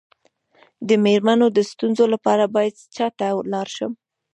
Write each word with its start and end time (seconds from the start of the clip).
د 0.87 0.89
میرمنو 1.05 1.47
د 1.51 1.59
ستونزو 1.71 2.03
لپاره 2.13 2.43
باید 2.55 2.75
چا 2.95 3.07
ته 3.17 3.27
لاړ 3.53 3.67
شم؟ 3.75 3.91